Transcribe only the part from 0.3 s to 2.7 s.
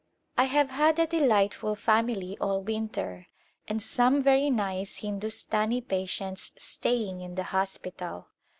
I have had a delightful family all